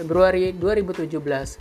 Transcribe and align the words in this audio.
Februari 0.00 0.52
2017. 0.56 1.60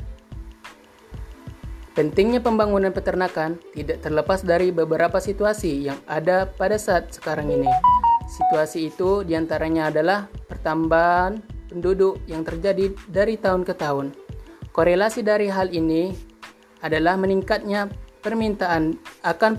Pentingnya 1.91 2.39
pembangunan 2.39 2.95
peternakan 2.95 3.59
tidak 3.75 3.99
terlepas 3.99 4.39
dari 4.39 4.71
beberapa 4.71 5.19
situasi 5.19 5.91
yang 5.91 5.99
ada 6.07 6.47
pada 6.47 6.79
saat 6.79 7.11
sekarang 7.11 7.51
ini. 7.51 7.67
Situasi 8.29 8.87
itu 8.87 9.27
di 9.27 9.35
antaranya 9.35 9.91
adalah 9.91 10.31
pertambahan 10.47 11.58
penduduk 11.69 12.17
yang 12.25 12.41
terjadi 12.41 12.91
dari 13.07 13.37
tahun 13.37 13.63
ke 13.63 13.77
tahun. 13.77 14.11
Korelasi 14.73 15.21
dari 15.21 15.47
hal 15.47 15.69
ini 15.69 16.11
adalah 16.81 17.15
meningkatnya 17.15 17.87
permintaan 18.19 18.97
akan 19.23 19.53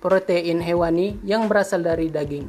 protein 0.00 0.58
hewani 0.62 1.18
yang 1.26 1.50
berasal 1.50 1.82
dari 1.82 2.08
daging. 2.08 2.46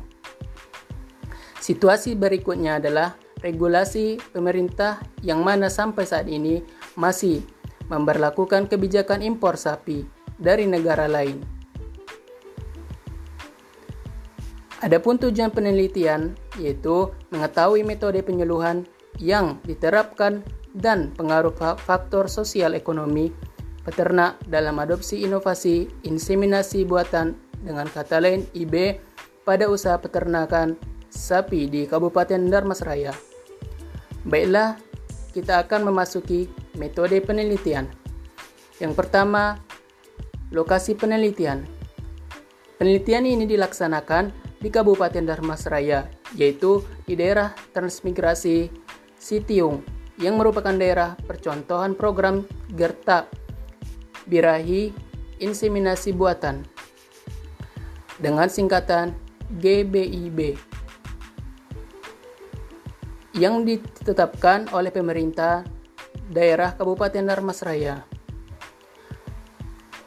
Situasi 1.63 2.15
berikutnya 2.19 2.77
adalah 2.77 3.15
regulasi 3.39 4.19
pemerintah 4.31 4.99
yang 5.23 5.43
mana 5.43 5.71
sampai 5.71 6.03
saat 6.03 6.27
ini 6.27 6.63
masih 6.99 7.43
memperlakukan 7.87 8.67
kebijakan 8.67 9.23
impor 9.23 9.55
sapi 9.55 10.03
dari 10.39 10.67
negara 10.67 11.07
lain. 11.07 11.52
Adapun 14.83 15.15
tujuan 15.15 15.47
penelitian 15.47 16.35
yaitu 16.59 17.07
mengetahui 17.31 17.87
metode 17.87 18.19
penyuluhan 18.19 18.83
yang 19.15 19.63
diterapkan 19.63 20.43
dan 20.75 21.15
pengaruh 21.15 21.55
faktor 21.79 22.27
sosial 22.27 22.75
ekonomi 22.75 23.31
peternak 23.87 24.43
dalam 24.43 24.75
adopsi 24.83 25.23
inovasi 25.23 25.87
inseminasi 26.03 26.83
buatan 26.83 27.39
dengan 27.63 27.87
kata 27.87 28.19
lain 28.19 28.43
IB 28.51 28.99
pada 29.47 29.71
usaha 29.71 29.95
peternakan 29.95 30.75
sapi 31.07 31.71
di 31.71 31.87
Kabupaten 31.87 32.51
Darmasraya. 32.51 33.15
Baiklah, 34.27 34.75
kita 35.31 35.63
akan 35.63 35.87
memasuki 35.95 36.51
metode 36.75 37.23
penelitian. 37.23 37.87
Yang 38.83 38.99
pertama, 38.99 39.63
lokasi 40.51 40.99
penelitian. 40.99 41.63
Penelitian 42.79 43.23
ini 43.23 43.47
dilaksanakan 43.47 44.42
di 44.63 44.71
Kabupaten 44.71 45.27
Darmasraya, 45.27 46.07
yaitu 46.39 46.79
di 47.03 47.19
daerah 47.19 47.51
transmigrasi 47.75 48.71
Sitiung 49.19 49.83
yang 50.15 50.39
merupakan 50.39 50.71
daerah 50.71 51.19
percontohan 51.19 51.99
program 51.99 52.47
Gerta 52.71 53.27
Birahi 54.23 54.95
Inseminasi 55.43 56.15
Buatan 56.15 56.63
dengan 58.23 58.47
singkatan 58.47 59.11
GBIB 59.59 60.55
yang 63.35 63.67
ditetapkan 63.67 64.71
oleh 64.71 64.93
pemerintah 64.95 65.67
daerah 66.31 66.71
Kabupaten 66.71 67.27
Darmasraya. 67.27 68.07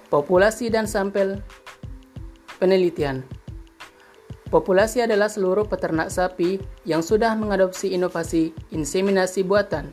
Populasi 0.08 0.70
dan 0.72 0.88
sampel 0.88 1.42
penelitian 2.62 3.35
Populasi 4.56 5.04
adalah 5.04 5.28
seluruh 5.28 5.68
peternak 5.68 6.08
sapi 6.08 6.56
yang 6.88 7.04
sudah 7.04 7.36
mengadopsi 7.36 7.92
inovasi 7.92 8.56
inseminasi 8.72 9.44
buatan. 9.44 9.92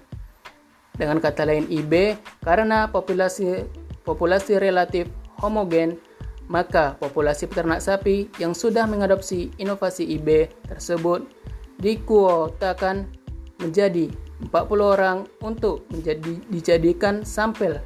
Dengan 0.95 1.19
kata 1.19 1.43
lain 1.43 1.67
IB, 1.67 2.15
karena 2.47 2.87
populasi 2.87 3.67
populasi 4.07 4.55
relatif 4.63 5.11
homogen, 5.43 5.99
maka 6.47 6.95
populasi 6.95 7.51
peternak 7.51 7.83
sapi 7.83 8.31
yang 8.39 8.55
sudah 8.55 8.87
mengadopsi 8.87 9.51
inovasi 9.59 10.15
IB 10.15 10.47
tersebut 10.71 11.27
dikuotakan 11.83 13.03
menjadi 13.59 14.15
40 14.47 14.79
orang 14.79 15.27
untuk 15.43 15.83
menjadi 15.91 16.39
dijadikan 16.47 17.27
sampel 17.27 17.83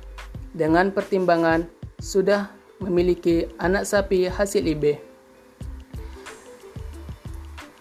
dengan 0.53 0.93
pertimbangan 0.93 1.65
sudah 1.97 2.53
memiliki 2.77 3.49
anak 3.57 3.89
sapi 3.89 4.29
hasil 4.29 4.61
IB. 4.61 5.06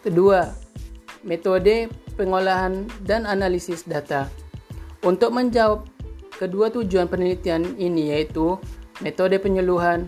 Kedua, 0.07 0.55
metode 1.27 1.91
pengolahan 2.15 2.87
dan 3.03 3.27
analisis 3.27 3.83
data. 3.83 4.31
Untuk 5.03 5.35
menjawab 5.35 5.83
kedua 6.39 6.71
tujuan 6.71 7.11
penelitian 7.11 7.75
ini 7.75 8.15
yaitu 8.15 8.55
metode 9.03 9.35
penyuluhan, 9.43 10.07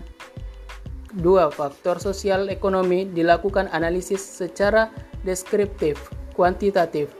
dua 1.19 1.51
faktor 1.51 1.99
sosial 1.99 2.47
ekonomi 2.47 3.11
dilakukan 3.11 3.67
analisis 3.75 4.23
secara 4.23 4.87
deskriptif, 5.27 5.99
kuantitatif. 6.31 7.11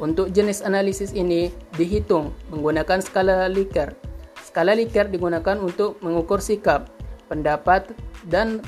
Untuk 0.00 0.32
jenis 0.32 0.64
analisis 0.64 1.12
ini 1.12 1.52
dihitung 1.76 2.32
menggunakan 2.48 3.04
skala 3.04 3.44
Likert. 3.52 3.92
Skala 4.40 4.72
Likert 4.72 5.12
digunakan 5.12 5.60
untuk 5.60 6.00
mengukur 6.00 6.40
sikap, 6.40 6.88
pendapat, 7.28 7.92
dan 8.24 8.64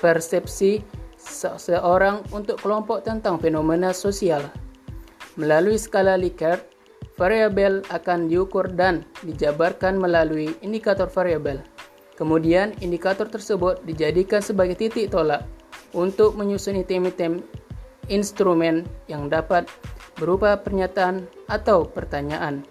persepsi 0.00 0.80
seseorang 1.24 2.20
untuk 2.30 2.60
kelompok 2.60 3.02
tentang 3.02 3.40
fenomena 3.40 3.90
sosial. 3.96 4.44
Melalui 5.34 5.80
skala 5.80 6.14
Likert, 6.14 6.62
variabel 7.18 7.82
akan 7.90 8.30
diukur 8.30 8.70
dan 8.70 9.02
dijabarkan 9.26 9.98
melalui 9.98 10.54
indikator 10.62 11.10
variabel. 11.10 11.58
Kemudian, 12.14 12.70
indikator 12.78 13.26
tersebut 13.26 13.82
dijadikan 13.82 14.38
sebagai 14.38 14.78
titik 14.78 15.10
tolak 15.10 15.42
untuk 15.90 16.38
menyusun 16.38 16.78
item-item 16.78 17.42
instrumen 18.06 18.86
yang 19.10 19.26
dapat 19.26 19.66
berupa 20.14 20.54
pernyataan 20.54 21.26
atau 21.50 21.82
pertanyaan. 21.88 22.62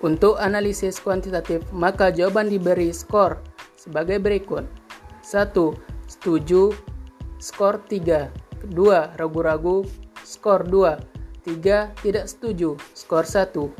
Untuk 0.00 0.36
analisis 0.40 1.00
kuantitatif, 1.00 1.64
maka 1.72 2.12
jawaban 2.12 2.52
diberi 2.52 2.92
skor 2.92 3.40
sebagai 3.76 4.20
berikut. 4.20 4.64
1. 5.24 5.52
Setuju 6.06 6.70
skor 7.38 7.82
3. 7.88 8.28
2. 8.72 9.18
Ragu-ragu, 9.20 9.84
skor 10.24 10.64
2. 10.66 10.98
3. 11.44 11.92
Tidak 12.02 12.24
setuju, 12.26 12.74
skor 12.96 13.24
1. 13.24 13.70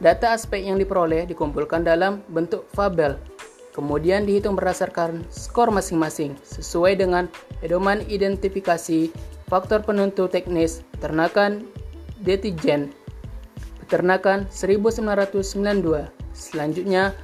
Data 0.00 0.32
aspek 0.32 0.64
yang 0.64 0.80
diperoleh 0.80 1.28
dikumpulkan 1.28 1.84
dalam 1.84 2.24
bentuk 2.32 2.64
fabel, 2.72 3.20
kemudian 3.76 4.24
dihitung 4.24 4.56
berdasarkan 4.56 5.20
skor 5.28 5.68
masing-masing 5.68 6.40
sesuai 6.40 6.96
dengan 6.96 7.28
pedoman 7.60 8.00
identifikasi 8.08 9.12
faktor 9.52 9.84
penentu 9.84 10.24
teknis 10.24 10.80
peternakan 10.96 11.68
Detigen 12.20 12.92
peternakan 13.80 14.46
1992. 14.52 15.42
Selanjutnya, 16.30 17.16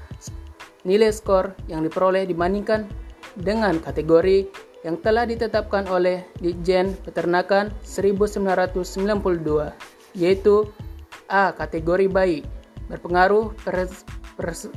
nilai 0.83 1.13
skor 1.13 1.55
yang 1.71 1.87
diperoleh 1.87 2.27
dibandingkan 2.27 2.91
dengan 3.39 3.79
kategori 3.79 4.49
yang 4.87 5.03
telah 5.03 5.27
ditetapkan 5.27 5.91
oleh 5.91 6.23
Ditjen 6.38 6.94
Peternakan 7.03 7.75
1992 7.83 8.87
yaitu 10.15 10.71
A. 11.27 11.50
Kategori 11.50 12.06
baik 12.06 12.47
berpengaruh 12.87 13.50
pers, 13.67 14.06
pers, 14.38 14.71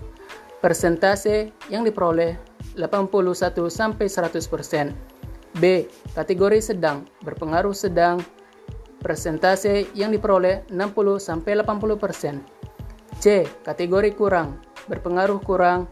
persentase 0.65 1.53
yang 1.69 1.85
diperoleh 1.85 2.33
81 2.73 3.69
sampai 3.69 4.09
100%. 4.09 4.97
B. 5.61 5.85
Kategori 6.17 6.59
sedang 6.73 7.05
berpengaruh 7.21 7.73
sedang 7.77 8.17
persentase 9.01 9.87
yang 9.93 10.09
diperoleh 10.09 10.65
60 10.73 11.21
sampai 11.21 11.53
80%. 11.61 12.41
C. 13.21 13.45
Kategori 13.61 14.09
kurang 14.17 14.57
berpengaruh 14.89 15.37
kurang 15.45 15.85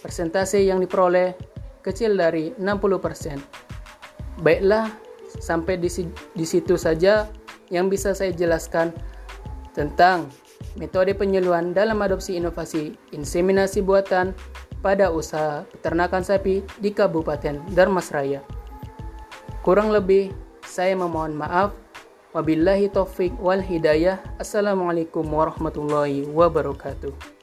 persentase 0.00 0.64
yang 0.64 0.80
diperoleh 0.80 1.36
kecil 1.80 2.16
dari 2.16 2.52
60%. 2.56 3.40
Baiklah, 4.40 4.88
sampai 5.38 5.78
di, 5.78 5.88
di 6.34 6.46
situ 6.48 6.74
saja 6.74 7.28
yang 7.70 7.86
bisa 7.86 8.16
saya 8.16 8.34
jelaskan 8.34 8.90
tentang 9.76 10.26
metode 10.74 11.14
penyuluhan 11.14 11.70
dalam 11.70 12.02
adopsi 12.02 12.34
inovasi 12.34 12.98
inseminasi 13.14 13.80
buatan 13.84 14.34
pada 14.80 15.12
usaha 15.12 15.62
peternakan 15.76 16.24
sapi 16.24 16.64
di 16.80 16.90
Kabupaten 16.90 17.60
Darmasraya. 17.76 18.40
Kurang 19.60 19.92
lebih, 19.92 20.32
saya 20.64 20.96
memohon 20.96 21.36
maaf. 21.36 21.76
Wabillahi 22.30 22.88
taufik 22.94 23.34
wal 23.42 23.60
hidayah. 23.60 24.22
Assalamualaikum 24.38 25.26
warahmatullahi 25.26 26.30
wabarakatuh. 26.30 27.39